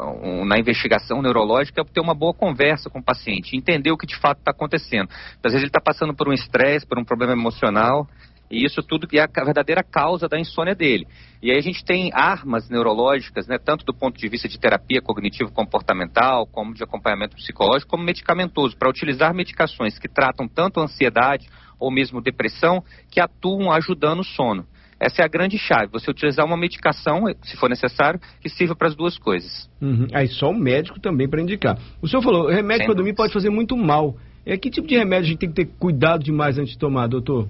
na 0.46 0.58
investigação 0.58 1.22
neurológica 1.22 1.82
é 1.82 1.84
ter 1.84 2.00
uma 2.00 2.14
boa 2.14 2.34
conversa 2.34 2.90
com 2.90 3.00
o 3.00 3.04
paciente, 3.04 3.56
entender 3.56 3.92
o 3.92 3.98
que 3.98 4.08
de 4.08 4.18
fato 4.18 4.40
está 4.40 4.52
acontecendo. 4.52 5.10
Às 5.10 5.52
vezes 5.52 5.64
ele 5.64 5.68
está 5.68 5.82
passando 5.82 6.16
por 6.16 6.30
um 6.30 6.34
estresse, 6.34 6.88
por 6.88 6.98
um 6.98 7.04
problema 7.04 7.34
emocional, 7.34 8.08
e 8.50 8.66
isso 8.66 8.82
tudo 8.82 9.08
é 9.14 9.20
a 9.20 9.44
verdadeira 9.44 9.84
causa 9.84 10.28
da 10.28 10.40
insônia 10.40 10.74
dele. 10.74 11.06
E 11.42 11.52
aí 11.52 11.58
a 11.58 11.62
gente 11.62 11.84
tem 11.84 12.12
armas 12.14 12.70
neurológicas, 12.70 13.46
né, 13.48 13.58
tanto 13.58 13.86
do 13.86 13.94
ponto 13.94 14.18
de 14.18 14.28
vista 14.30 14.48
de 14.48 14.58
terapia 14.58 15.02
cognitivo-comportamental, 15.02 16.48
como 16.48 16.74
de 16.74 16.84
acompanhamento 16.84 17.36
psicológico, 17.36 17.92
como 17.92 18.04
medicamentoso, 18.04 18.78
para 18.78 18.90
utilizar 18.90 19.34
medicações 19.34 20.00
que 20.00 20.08
tratam 20.08 20.48
tanto 20.48 20.80
ansiedade 20.80 21.48
ou 21.80 21.92
mesmo 21.92 22.22
depressão, 22.22 22.84
que 23.12 23.20
atuam 23.20 23.72
ajudando 23.72 24.22
o 24.22 24.24
sono. 24.24 24.66
Essa 25.00 25.22
é 25.22 25.26
a 25.26 25.28
grande 25.28 25.58
chave. 25.58 25.92
Você 25.92 26.10
utilizar 26.10 26.46
uma 26.46 26.58
medicação, 26.58 27.24
se 27.44 27.56
for 27.56 27.70
necessário, 27.70 28.20
que 28.42 28.50
sirva 28.50 28.76
para 28.76 28.88
as 28.88 28.96
duas 28.96 29.18
coisas. 29.18 29.70
Uhum. 29.82 30.08
Aí 30.14 30.28
só 30.28 30.50
o 30.50 30.58
médico 30.58 31.00
também 31.00 31.30
para 31.30 31.42
indicar. 31.42 31.78
O 32.02 32.08
senhor 32.08 32.22
falou, 32.22 32.50
remédio 32.50 32.86
para 32.86 32.96
dormir 32.96 33.14
pode 33.14 33.32
fazer 33.32 33.50
muito 33.50 33.78
mal. 33.78 34.16
É 34.46 34.58
que 34.58 34.70
tipo 34.70 34.88
de 34.88 34.98
remédio 34.98 35.26
a 35.26 35.30
gente 35.30 35.40
tem 35.40 35.50
que 35.50 35.56
ter 35.56 35.66
cuidado 35.78 36.24
demais 36.24 36.58
antes 36.58 36.72
de 36.72 36.80
tomar, 36.80 37.08
doutor? 37.08 37.48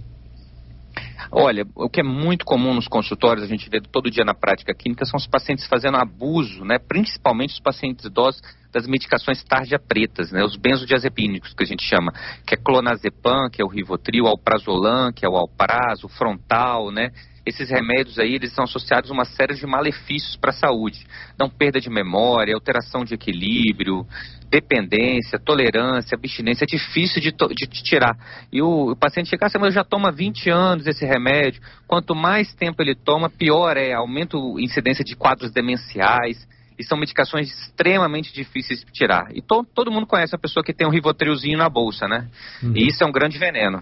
Olha, 1.32 1.66
o 1.76 1.90
que 1.90 2.00
é 2.00 2.04
muito 2.04 2.46
comum 2.46 2.74
nos 2.74 2.88
consultórios, 2.88 3.44
a 3.44 3.48
gente 3.48 3.70
vê 3.70 3.82
todo 3.82 4.10
dia 4.10 4.24
na 4.24 4.34
prática 4.34 4.74
clínica, 4.74 5.06
são 5.06 5.18
os 5.18 5.28
pacientes 5.28 5.68
fazendo 5.68 5.98
abuso, 5.98 6.64
né, 6.64 6.80
principalmente 6.80 7.54
os 7.54 7.60
pacientes 7.60 8.06
idosos, 8.06 8.42
das 8.72 8.88
medicações 8.88 9.44
tarja 9.44 9.78
pretas, 9.80 10.32
né, 10.32 10.44
os 10.44 10.56
benzodiazepínicos 10.56 11.54
que 11.54 11.64
a 11.64 11.68
gente 11.68 11.84
chama, 11.84 12.14
que 12.46 12.54
é 12.54 12.58
clonazepam, 12.58 13.50
que 13.52 13.62
é 13.62 13.66
o 13.66 13.68
Rivotril, 13.68 14.28
alprazolam, 14.28 15.12
que 15.12 15.26
é 15.26 15.30
o 15.30 15.36
Alpraz, 15.36 16.04
o 16.04 16.10
Frontal, 16.10 16.92
né, 16.92 17.12
esses 17.48 17.70
remédios 17.70 18.20
aí, 18.20 18.36
eles 18.36 18.52
são 18.52 18.66
associados 18.66 19.10
a 19.10 19.14
uma 19.14 19.24
série 19.24 19.56
de 19.56 19.66
malefícios 19.66 20.36
para 20.36 20.50
a 20.50 20.54
saúde. 20.54 21.08
Não 21.40 21.50
perda 21.50 21.80
de 21.80 21.90
memória, 21.90 22.54
alteração 22.54 23.06
de 23.06 23.14
equilíbrio, 23.14 24.06
dependência, 24.50 25.40
tolerância, 25.40 26.16
abstinência, 26.16 26.66
é 26.66 26.68
difícil 26.68 27.22
de, 27.22 27.32
de, 27.32 27.68
de 27.68 27.84
tirar. 27.84 28.18
E 28.52 28.62
o, 28.62 28.92
o, 28.92 28.96
paciente 28.98 29.30
chega 29.30 29.46
assim, 29.46 29.58
mas 29.58 29.74
já 29.74 29.84
toma 29.84 30.12
20 30.12 30.50
anos 30.50 30.88
esse 30.88 31.06
remédio. 31.06 31.62
Quanto 31.88 32.14
mais 32.14 32.54
tempo 32.54 32.82
ele 32.82 32.96
toma, 32.96 33.30
pior 33.30 33.78
é. 33.78 33.94
Aumenta 33.94 34.36
a 34.36 34.62
incidência 34.62 35.04
de 35.04 35.16
quadros 35.16 35.50
demenciais. 35.52 36.46
E 36.78 36.84
são 36.84 36.98
medicações 36.98 37.50
extremamente 37.50 38.32
difíceis 38.32 38.82
de 38.82 38.92
tirar. 38.92 39.30
E 39.34 39.42
to, 39.42 39.66
todo 39.74 39.90
mundo 39.90 40.06
conhece 40.06 40.36
a 40.36 40.38
pessoa 40.38 40.64
que 40.64 40.74
tem 40.74 40.86
um 40.86 40.92
rivotrilzinho 40.92 41.58
na 41.58 41.68
bolsa, 41.68 42.08
né? 42.08 42.28
Uhum. 42.62 42.74
E 42.76 42.88
isso 42.88 43.04
é 43.04 43.08
um 43.08 43.12
grande 43.12 43.40
veneno. 43.40 43.82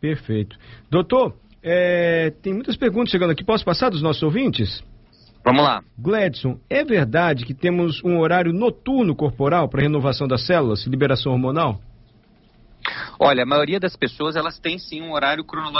Perfeito. 0.00 0.56
Doutor, 0.90 1.36
é, 1.68 2.32
tem 2.42 2.54
muitas 2.54 2.76
perguntas 2.76 3.10
chegando 3.10 3.32
aqui. 3.32 3.42
Posso 3.42 3.64
passar 3.64 3.90
dos 3.90 4.00
nossos 4.00 4.22
ouvintes? 4.22 4.84
Vamos 5.44 5.64
lá. 5.64 5.82
Gledson, 5.98 6.60
é 6.70 6.84
verdade 6.84 7.44
que 7.44 7.52
temos 7.52 8.02
um 8.04 8.20
horário 8.20 8.52
noturno 8.52 9.16
corporal 9.16 9.68
para 9.68 9.82
renovação 9.82 10.28
das 10.28 10.46
células 10.46 10.86
e 10.86 10.88
liberação 10.88 11.32
hormonal? 11.32 11.80
Olha, 13.18 13.42
a 13.42 13.46
maioria 13.46 13.78
das 13.78 13.94
pessoas 13.96 14.36
elas 14.36 14.58
têm 14.58 14.78
sim 14.78 15.02
um 15.02 15.12
horário 15.12 15.44
crono, 15.44 15.70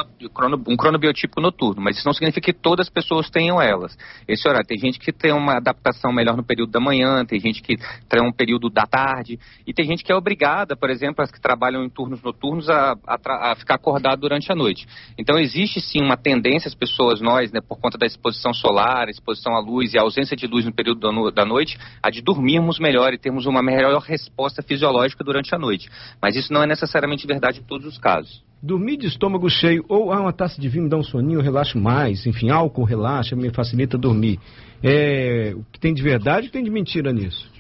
um 0.68 0.76
cronobiotipo 0.76 1.40
noturno, 1.40 1.82
mas 1.82 1.96
isso 1.96 2.06
não 2.06 2.12
significa 2.12 2.52
que 2.52 2.58
todas 2.58 2.86
as 2.86 2.92
pessoas 2.92 3.30
tenham 3.30 3.60
elas. 3.60 3.96
Esse 4.28 4.48
horário 4.48 4.66
tem 4.66 4.78
gente 4.78 4.98
que 4.98 5.12
tem 5.12 5.32
uma 5.32 5.56
adaptação 5.56 6.12
melhor 6.12 6.36
no 6.36 6.44
período 6.44 6.70
da 6.70 6.80
manhã, 6.80 7.24
tem 7.24 7.40
gente 7.40 7.62
que 7.62 7.76
tem 8.08 8.22
um 8.22 8.32
período 8.32 8.68
da 8.68 8.86
tarde 8.86 9.38
e 9.66 9.72
tem 9.72 9.86
gente 9.86 10.04
que 10.04 10.12
é 10.12 10.16
obrigada, 10.16 10.76
por 10.76 10.90
exemplo, 10.90 11.22
as 11.22 11.30
que 11.30 11.40
trabalham 11.40 11.84
em 11.84 11.88
turnos 11.88 12.22
noturnos 12.22 12.68
a, 12.68 12.94
a, 13.06 13.52
a 13.52 13.56
ficar 13.56 13.74
acordado 13.74 14.20
durante 14.20 14.50
a 14.50 14.54
noite. 14.54 14.86
Então 15.18 15.38
existe 15.38 15.80
sim 15.80 16.00
uma 16.02 16.16
tendência 16.16 16.66
as 16.66 16.74
pessoas 16.74 17.20
nós, 17.20 17.52
né, 17.52 17.60
por 17.60 17.78
conta 17.78 17.96
da 17.96 18.06
exposição 18.06 18.52
solar, 18.52 19.08
exposição 19.08 19.54
à 19.54 19.60
luz 19.60 19.94
e 19.94 19.98
a 19.98 20.02
ausência 20.02 20.36
de 20.36 20.46
luz 20.46 20.64
no 20.64 20.72
período 20.72 21.00
da, 21.32 21.44
noite, 21.44 21.78
a 22.02 22.10
de 22.10 22.22
dormirmos 22.22 22.78
melhor 22.78 23.12
e 23.12 23.18
termos 23.18 23.46
uma 23.46 23.62
melhor 23.62 24.00
resposta 24.00 24.62
fisiológica 24.62 25.22
durante 25.22 25.54
a 25.54 25.58
noite. 25.58 25.88
Mas 26.20 26.36
isso 26.36 26.52
não 26.52 26.62
é 26.62 26.66
necessariamente 26.66 27.25
verdade 27.26 27.60
em 27.60 27.62
todos 27.62 27.86
os 27.86 27.98
casos. 27.98 28.44
Dormir 28.62 28.96
de 28.96 29.06
estômago 29.06 29.48
cheio 29.50 29.84
ou 29.88 30.12
ah, 30.12 30.20
uma 30.20 30.32
taça 30.32 30.60
de 30.60 30.68
vinho 30.68 30.84
me 30.84 30.90
dá 30.90 30.96
um 30.96 31.02
soninho, 31.02 31.38
eu 31.38 31.42
relaxo 31.42 31.78
mais. 31.78 32.26
Enfim, 32.26 32.50
álcool 32.50 32.84
relaxa, 32.84 33.36
me 33.36 33.50
facilita 33.50 33.98
dormir. 33.98 34.40
É, 34.82 35.52
o 35.54 35.64
que 35.72 35.78
tem 35.78 35.92
de 35.92 36.02
verdade 36.02 36.46
e 36.46 36.50
tem 36.50 36.64
de 36.64 36.70
mentira 36.70 37.12
nisso? 37.12 37.50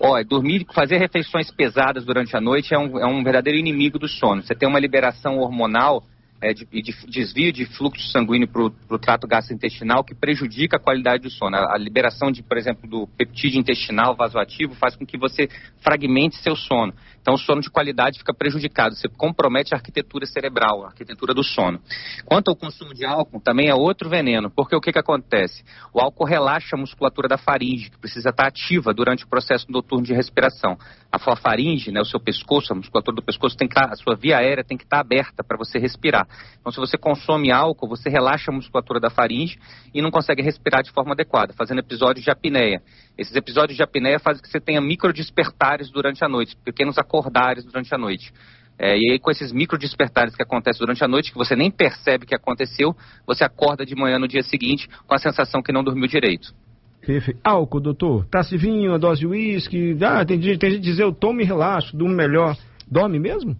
Olha, 0.00 0.24
dormir, 0.24 0.66
fazer 0.74 0.98
refeições 0.98 1.50
pesadas 1.50 2.04
durante 2.04 2.36
a 2.36 2.40
noite 2.40 2.74
é 2.74 2.78
um, 2.78 2.98
é 2.98 3.06
um 3.06 3.22
verdadeiro 3.22 3.58
inimigo 3.58 3.98
do 3.98 4.08
sono. 4.08 4.42
Você 4.42 4.54
tem 4.54 4.68
uma 4.68 4.80
liberação 4.80 5.38
hormonal 5.38 6.02
é, 6.44 6.52
de, 6.52 6.66
de, 6.66 6.92
desvio 7.08 7.50
de 7.50 7.64
fluxo 7.64 8.06
sanguíneo 8.10 8.46
para 8.46 8.62
o 8.62 8.98
trato 8.98 9.26
gastrointestinal 9.26 10.04
que 10.04 10.14
prejudica 10.14 10.76
a 10.76 10.80
qualidade 10.80 11.22
do 11.22 11.30
sono. 11.30 11.56
A, 11.56 11.74
a, 11.74 11.78
liberação 11.78 12.30
de, 12.30 12.42
por 12.42 12.58
exemplo, 12.58 12.88
do 12.88 13.06
peptídeo 13.16 13.58
intestinal 13.58 14.14
vasoativo 14.14 14.74
faz 14.74 14.94
com 14.94 15.06
que 15.06 15.16
você 15.16 15.48
fragmente 15.80 16.36
seu 16.36 16.54
sono. 16.54 16.92
Então 17.24 17.34
o 17.34 17.38
sono 17.38 17.62
de 17.62 17.70
qualidade 17.70 18.18
fica 18.18 18.34
prejudicado, 18.34 18.94
você 18.94 19.08
compromete 19.08 19.72
a 19.72 19.78
arquitetura 19.78 20.26
cerebral, 20.26 20.84
a 20.84 20.88
arquitetura 20.88 21.32
do 21.32 21.42
sono. 21.42 21.80
Quanto 22.26 22.50
ao 22.50 22.56
consumo 22.56 22.92
de 22.92 23.06
álcool, 23.06 23.40
também 23.40 23.70
é 23.70 23.74
outro 23.74 24.10
veneno, 24.10 24.50
porque 24.50 24.76
o 24.76 24.80
que, 24.80 24.92
que 24.92 24.98
acontece? 24.98 25.64
O 25.94 26.00
álcool 26.00 26.26
relaxa 26.26 26.76
a 26.76 26.78
musculatura 26.78 27.26
da 27.26 27.38
faringe, 27.38 27.88
que 27.88 27.98
precisa 27.98 28.28
estar 28.28 28.46
ativa 28.46 28.92
durante 28.92 29.24
o 29.24 29.26
processo 29.26 29.64
noturno 29.70 30.04
de 30.04 30.12
respiração. 30.12 30.76
A 31.10 31.18
sua 31.18 31.34
faringe, 31.34 31.90
né, 31.90 31.98
o 31.98 32.04
seu 32.04 32.20
pescoço, 32.20 32.74
a 32.74 32.76
musculatura 32.76 33.16
do 33.16 33.22
pescoço, 33.22 33.56
tem 33.56 33.66
que 33.66 33.74
estar, 33.74 33.90
a 33.90 33.96
sua 33.96 34.14
via 34.16 34.36
aérea 34.36 34.62
tem 34.62 34.76
que 34.76 34.84
estar 34.84 35.00
aberta 35.00 35.42
para 35.42 35.56
você 35.56 35.78
respirar. 35.78 36.28
Então, 36.60 36.72
se 36.72 36.78
você 36.78 36.96
consome 36.96 37.52
álcool, 37.52 37.88
você 37.88 38.08
relaxa 38.08 38.50
a 38.50 38.54
musculatura 38.54 38.98
da 38.98 39.10
faringe 39.10 39.58
e 39.92 40.00
não 40.00 40.10
consegue 40.10 40.42
respirar 40.42 40.82
de 40.82 40.90
forma 40.90 41.12
adequada, 41.12 41.52
fazendo 41.52 41.80
episódios 41.80 42.24
de 42.24 42.30
apneia. 42.30 42.82
Esses 43.18 43.34
episódios 43.36 43.76
de 43.76 43.82
apneia 43.82 44.18
fazem 44.18 44.42
que 44.42 44.48
você 44.48 44.60
tenha 44.60 44.80
micro 44.80 45.12
despertares 45.12 45.90
durante 45.90 46.24
a 46.24 46.28
noite, 46.28 46.56
pequenos 46.64 46.98
acordares 46.98 47.64
durante 47.64 47.94
a 47.94 47.98
noite. 47.98 48.32
É, 48.78 48.96
e 48.96 49.12
aí, 49.12 49.18
com 49.18 49.30
esses 49.30 49.52
micro 49.52 49.78
despertares 49.78 50.34
que 50.34 50.42
acontecem 50.42 50.80
durante 50.80 51.04
a 51.04 51.08
noite, 51.08 51.30
que 51.30 51.38
você 51.38 51.54
nem 51.54 51.70
percebe 51.70 52.26
que 52.26 52.34
aconteceu, 52.34 52.94
você 53.26 53.44
acorda 53.44 53.86
de 53.86 53.94
manhã 53.94 54.18
no 54.18 54.26
dia 54.26 54.42
seguinte 54.42 54.88
com 55.06 55.14
a 55.14 55.18
sensação 55.18 55.62
que 55.62 55.72
não 55.72 55.84
dormiu 55.84 56.08
direito. 56.08 56.52
Perfeito. 57.00 57.38
Álcool, 57.44 57.80
doutor? 57.80 58.26
Taça 58.26 58.50
de 58.50 58.56
vinho, 58.56 58.98
dose 58.98 59.20
de 59.20 59.26
uísque. 59.26 59.96
Ah, 60.02 60.24
tem, 60.24 60.40
tem 60.40 60.70
gente 60.70 60.76
que 60.76 60.78
dizer, 60.78 61.02
eu 61.02 61.12
tomo 61.12 61.40
e 61.40 61.44
relaxo, 61.44 61.96
durmo 61.96 62.14
melhor. 62.14 62.56
Dorme 62.90 63.18
mesmo? 63.18 63.56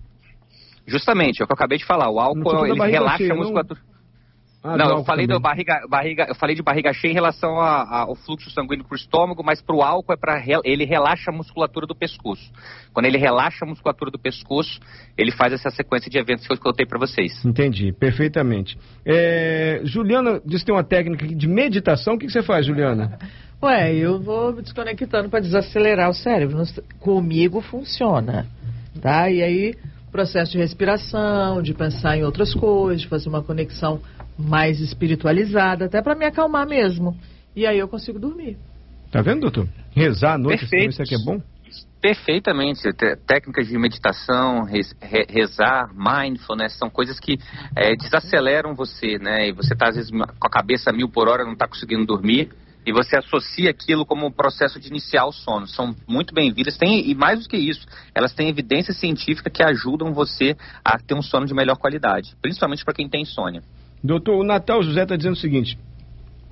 Justamente, 0.86 1.40
é 1.40 1.44
o 1.44 1.46
que 1.46 1.52
eu 1.52 1.56
acabei 1.56 1.78
de 1.78 1.84
falar. 1.84 2.10
O 2.10 2.20
álcool 2.20 2.66
ele 2.66 2.90
relaxa 2.90 3.18
cheia, 3.18 3.32
a 3.32 3.36
musculatura. 3.36 3.80
Não... 3.86 3.94
Ah, 4.66 4.78
não, 4.78 4.96
eu 4.96 5.04
falei, 5.04 5.26
barriga, 5.26 5.86
barriga, 5.90 6.24
eu 6.26 6.34
falei 6.34 6.56
de 6.56 6.62
barriga 6.62 6.90
cheia 6.94 7.10
em 7.10 7.14
relação 7.14 7.60
a, 7.60 7.82
a, 7.82 7.98
ao 8.04 8.14
fluxo 8.14 8.50
sanguíneo 8.50 8.82
para 8.82 8.94
o 8.94 8.96
estômago, 8.96 9.44
mas 9.44 9.60
para 9.60 9.76
o 9.76 9.82
álcool 9.82 10.14
é 10.14 10.16
para 10.16 10.42
ele 10.64 10.86
relaxa 10.86 11.30
a 11.30 11.34
musculatura 11.34 11.86
do 11.86 11.94
pescoço. 11.94 12.50
Quando 12.90 13.04
ele 13.04 13.18
relaxa 13.18 13.66
a 13.66 13.68
musculatura 13.68 14.10
do 14.10 14.18
pescoço, 14.18 14.80
ele 15.18 15.32
faz 15.32 15.52
essa 15.52 15.68
sequência 15.68 16.10
de 16.10 16.16
eventos 16.16 16.46
que 16.46 16.52
eu 16.54 16.58
contei 16.58 16.86
para 16.86 16.98
vocês. 16.98 17.44
Entendi, 17.44 17.92
perfeitamente. 17.92 18.78
É, 19.04 19.82
Juliana 19.84 20.40
disse 20.46 20.60
que 20.60 20.66
tem 20.66 20.74
uma 20.74 20.82
técnica 20.82 21.26
de 21.26 21.46
meditação. 21.46 22.14
O 22.14 22.18
que, 22.18 22.24
que 22.24 22.32
você 22.32 22.42
faz, 22.42 22.64
Juliana? 22.64 23.18
Ué, 23.62 23.94
eu 23.94 24.18
vou 24.18 24.50
desconectando 24.62 25.28
para 25.28 25.40
desacelerar 25.40 26.08
o 26.08 26.14
cérebro. 26.14 26.62
Comigo 27.00 27.60
funciona, 27.60 28.46
tá? 29.02 29.30
E 29.30 29.42
aí 29.42 29.74
processo 30.14 30.52
de 30.52 30.59
respiração, 30.59 31.61
de 31.61 31.75
pensar 31.75 32.16
em 32.16 32.23
outras 32.23 32.54
coisas, 32.54 33.00
de 33.00 33.09
fazer 33.09 33.28
uma 33.28 33.42
conexão 33.42 34.00
mais 34.38 34.78
espiritualizada, 34.78 35.87
até 35.87 36.00
para 36.00 36.14
me 36.14 36.25
acalmar 36.25 36.68
mesmo. 36.68 37.18
E 37.56 37.66
aí 37.66 37.80
eu 37.80 37.88
consigo 37.88 38.16
dormir. 38.16 38.56
Tá 39.11 39.21
vendo, 39.23 39.40
doutor? 39.40 39.66
Rezar 39.90 40.35
à 40.35 40.38
noite, 40.38 40.61
Perfeito. 40.61 40.90
isso 40.90 41.02
aqui 41.02 41.16
é 41.16 41.18
bom? 41.18 41.42
Perfeitamente. 42.00 42.80
Técnicas 43.26 43.66
de 43.66 43.76
meditação, 43.76 44.62
rezar, 45.28 45.90
mindfulness, 45.92 46.78
são 46.78 46.88
coisas 46.88 47.18
que 47.18 47.37
é, 47.75 47.97
desaceleram 47.97 48.73
você, 48.73 49.18
né? 49.18 49.49
E 49.49 49.52
você 49.52 49.73
está, 49.73 49.88
às 49.88 49.97
vezes, 49.97 50.12
com 50.12 50.47
a 50.47 50.50
cabeça 50.50 50.90
a 50.90 50.92
mil 50.92 51.09
por 51.09 51.28
hora, 51.28 51.44
não 51.44 51.54
está 51.54 51.66
conseguindo 51.66 52.06
dormir 52.06 52.50
e 52.86 52.92
você 52.92 53.16
associa 53.16 53.70
aquilo 53.70 54.04
como 54.04 54.26
um 54.26 54.30
processo 54.30 54.78
de 54.78 54.88
iniciar 54.88 55.26
o 55.26 55.32
sono. 55.32 55.66
São 55.66 55.94
muito 56.06 56.34
bem-vindas, 56.34 56.78
e 56.82 57.14
mais 57.14 57.42
do 57.42 57.48
que 57.48 57.56
isso, 57.56 57.86
elas 58.14 58.32
têm 58.32 58.48
evidência 58.48 58.92
científica 58.92 59.48
que 59.50 59.62
ajudam 59.62 60.12
você 60.12 60.56
a 60.84 60.98
ter 60.98 61.14
um 61.14 61.22
sono 61.22 61.46
de 61.46 61.54
melhor 61.54 61.76
qualidade, 61.76 62.34
principalmente 62.42 62.84
para 62.84 62.94
quem 62.94 63.08
tem 63.08 63.22
insônia. 63.22 63.62
Doutor, 64.02 64.38
o 64.38 64.44
Natal 64.44 64.82
José 64.82 65.02
está 65.02 65.16
dizendo 65.16 65.34
o 65.34 65.38
seguinte: 65.38 65.78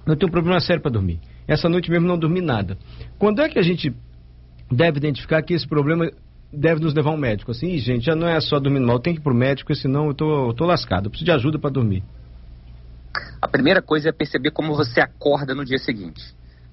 eu 0.06 0.16
tenho 0.16 0.28
um 0.28 0.32
problema 0.32 0.60
sério 0.60 0.82
para 0.82 0.90
dormir. 0.90 1.20
Essa 1.46 1.68
noite 1.68 1.90
mesmo 1.90 2.06
não 2.06 2.18
dormi 2.18 2.40
nada. 2.40 2.78
Quando 3.18 3.42
é 3.42 3.48
que 3.48 3.58
a 3.58 3.62
gente 3.62 3.94
deve 4.70 4.98
identificar 4.98 5.42
que 5.42 5.52
esse 5.52 5.66
problema 5.68 6.10
deve 6.52 6.80
nos 6.80 6.94
levar 6.94 7.10
a 7.10 7.14
um 7.14 7.18
médico? 7.18 7.50
Assim, 7.50 7.76
gente, 7.78 8.06
já 8.06 8.14
não 8.14 8.26
é 8.26 8.40
só 8.40 8.58
dormir 8.58 8.80
mal, 8.80 8.98
tem 8.98 9.14
que 9.14 9.20
ir 9.20 9.22
para 9.22 9.32
o 9.32 9.36
médico, 9.36 9.74
senão 9.74 10.06
eu 10.06 10.14
tô, 10.14 10.48
eu 10.48 10.54
tô 10.54 10.64
lascado, 10.64 11.06
eu 11.06 11.10
preciso 11.10 11.26
de 11.26 11.32
ajuda 11.32 11.58
para 11.58 11.70
dormir. 11.70 12.02
A 13.40 13.48
primeira 13.48 13.82
coisa 13.82 14.08
é 14.08 14.12
perceber 14.12 14.50
como 14.50 14.74
você 14.74 15.00
acorda 15.00 15.54
no 15.54 15.64
dia 15.64 15.78
seguinte. 15.78 16.22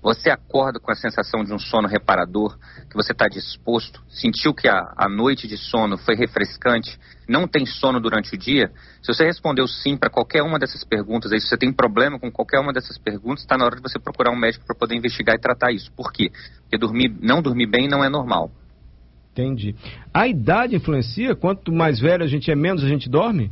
Você 0.01 0.29
acorda 0.29 0.79
com 0.79 0.89
a 0.91 0.95
sensação 0.95 1.43
de 1.43 1.53
um 1.53 1.59
sono 1.59 1.85
reparador, 1.85 2.57
que 2.89 2.95
você 2.95 3.11
está 3.11 3.27
disposto, 3.27 4.01
sentiu 4.07 4.53
que 4.53 4.67
a, 4.67 4.93
a 4.95 5.09
noite 5.09 5.45
de 5.45 5.57
sono 5.57 5.97
foi 5.97 6.15
refrescante, 6.15 6.97
não 7.27 7.45
tem 7.45 7.65
sono 7.65 7.99
durante 7.99 8.33
o 8.33 8.37
dia? 8.37 8.71
Se 9.01 9.13
você 9.13 9.25
respondeu 9.25 9.67
sim 9.67 9.97
para 9.97 10.09
qualquer 10.09 10.41
uma 10.41 10.57
dessas 10.57 10.85
perguntas, 10.85 11.33
aí 11.33 11.41
se 11.41 11.47
você 11.47 11.57
tem 11.57 11.73
problema 11.73 12.17
com 12.17 12.31
qualquer 12.31 12.59
uma 12.59 12.71
dessas 12.71 12.97
perguntas, 12.97 13.41
está 13.41 13.57
na 13.57 13.65
hora 13.65 13.75
de 13.75 13.81
você 13.81 13.99
procurar 13.99 14.31
um 14.31 14.39
médico 14.39 14.65
para 14.65 14.75
poder 14.75 14.95
investigar 14.95 15.35
e 15.35 15.39
tratar 15.39 15.73
isso. 15.73 15.91
Por 15.91 16.13
quê? 16.13 16.31
Porque 16.61 16.77
dormir, 16.77 17.13
não 17.21 17.41
dormir 17.41 17.67
bem 17.67 17.89
não 17.89 18.01
é 18.01 18.09
normal. 18.09 18.51
Entendi. 19.33 19.75
A 20.13 20.27
idade 20.27 20.77
influencia? 20.77 21.35
Quanto 21.35 21.73
mais 21.73 21.99
velho 21.99 22.23
a 22.23 22.27
gente 22.27 22.49
é, 22.49 22.55
menos 22.55 22.83
a 22.83 22.87
gente 22.87 23.09
dorme? 23.09 23.51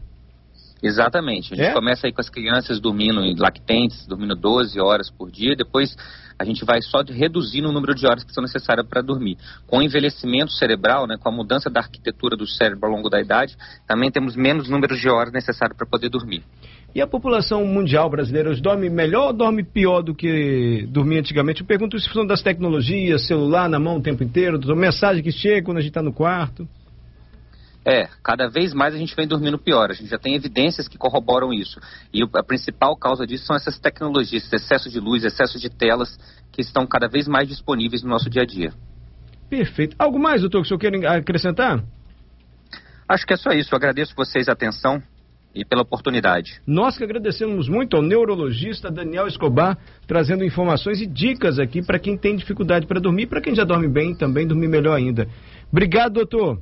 Exatamente. 0.81 1.53
A 1.53 1.57
gente 1.57 1.69
é? 1.69 1.74
começa 1.74 2.07
aí 2.07 2.13
com 2.13 2.22
as 2.22 2.29
crianças 2.29 2.79
dormindo 2.79 3.22
em 3.22 3.36
lactentes, 3.36 4.05
dormindo 4.05 4.36
12 4.36 4.79
horas 4.79 5.10
por 5.10 5.31
dia, 5.31 5.55
depois 5.55 5.96
a 6.39 6.46
gente 6.46 6.63
vai 6.63 6.81
só 6.81 7.01
reduzindo 7.01 7.67
o 7.67 7.72
número 7.72 7.96
de 7.96 8.05
horas 8.05 8.24
que 8.24 8.31
são 8.31 8.43
necessárias 8.43 8.86
para 8.88 9.01
dormir. 9.01 9.38
Com 9.65 9.79
o 9.79 9.81
envelhecimento 9.81 10.51
cerebral, 10.51 11.07
né, 11.07 11.17
com 11.19 11.27
a 11.27 11.31
mudança 11.31 11.69
da 11.69 11.79
arquitetura 11.79 12.38
do 12.38 12.48
cérebro 12.48 12.88
ao 12.88 12.96
longo 12.96 13.10
da 13.10 13.19
idade, 13.19 13.57
também 13.88 14.12
temos 14.12 14.36
menos 14.36 14.69
número 14.69 14.96
de 14.96 15.10
horas 15.10 15.34
necessárias 15.34 15.75
para 15.75 15.88
poder 15.88 16.10
dormir. 16.10 16.43
E 16.93 17.01
a 17.01 17.07
população 17.07 17.65
mundial 17.65 18.10
brasileira 18.10 18.55
dorme 18.55 18.89
melhor 18.89 19.27
ou 19.27 19.34
dorme 19.34 19.63
pior 19.63 20.01
do 20.01 20.15
que 20.15 20.88
dormia 20.89 21.19
antigamente? 21.19 21.62
Eu 21.62 21.67
pergunto 21.67 22.00
se 22.00 22.10
são 22.12 22.25
das 22.25 22.41
tecnologias, 22.41 23.27
celular 23.27 23.69
na 23.69 23.79
mão 23.79 23.98
o 23.98 24.01
tempo 24.01 24.24
inteiro, 24.24 24.60
mensagem 24.75 25.24
que 25.24 25.31
chega 25.31 25.65
quando 25.65 25.77
a 25.77 25.81
gente 25.81 25.89
está 25.89 26.01
no 26.01 26.13
quarto. 26.13 26.67
É, 27.88 28.10
cada 28.22 28.50
vez 28.50 28.74
mais 28.74 28.94
a 28.94 28.98
gente 28.98 29.15
vem 29.15 29.25
dormindo 29.25 29.58
pior. 29.58 29.89
A 29.89 29.94
gente 29.94 30.10
já 30.10 30.17
tem 30.17 30.36
evidências 30.36 30.89
que 30.89 30.98
corroboram 30.98 31.53
isso. 31.53 31.79
E 32.13 32.22
a 32.22 32.44
principal 32.44 32.98
causa 32.98 33.25
disso 33.25 33.46
são 33.46 33.56
essas 33.56 33.79
tecnologias, 33.79 34.44
esse 34.44 34.56
excesso 34.58 34.89
de 34.89 35.00
luz, 35.00 35.24
excesso 35.24 35.58
de 35.58 35.70
telas, 35.70 36.20
que 36.51 36.60
estão 36.60 36.86
cada 36.86 37.08
vez 37.08 37.29
mais 37.29 37.48
disponíveis 37.48 38.03
no 38.03 38.10
nosso 38.10 38.29
dia 38.29 38.41
a 38.41 38.46
dia. 38.46 38.74
Perfeito. 39.50 39.96
Algo 39.98 40.20
mais, 40.20 40.41
doutor, 40.41 40.63
que 40.63 40.65
o 40.65 40.77
senhor 40.77 40.79
quer 40.79 41.08
acrescentar? 41.08 41.82
Acho 43.08 43.25
que 43.25 43.34
é 43.34 43.38
só 43.38 43.51
isso. 43.51 43.74
Eu 43.74 43.77
agradeço 43.77 44.13
vocês 44.17 44.50
a 44.50 44.51
atenção 44.51 45.01
e 45.56 45.63
pela 45.63 45.82
oportunidade. 45.82 46.62
Nós 46.67 46.98
que 46.98 47.06
agradecemos 47.06 47.70
muito 47.70 47.96
ao 47.96 48.03
neurologista 48.03 48.91
Daniel 48.91 49.27
Escobar, 49.27 49.77
trazendo 50.06 50.44
informações 50.44 51.00
e 51.00 51.06
dicas 51.06 51.58
aqui 51.58 51.82
para 51.82 52.00
quem 52.00 52.17
tem 52.17 52.36
dificuldade 52.36 52.86
para 52.86 53.00
dormir, 53.00 53.27
para 53.27 53.39
quem 53.39 53.56
já 53.56 53.63
dorme 53.63 53.88
bem 53.88 54.13
também 54.13 54.46
dormir 54.46 54.67
melhor 54.67 54.98
ainda. 54.98 55.25
Obrigado, 55.72 56.15
doutor. 56.15 56.62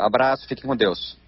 Abraço, 0.00 0.46
fiquem 0.46 0.66
com 0.66 0.76
Deus. 0.76 1.18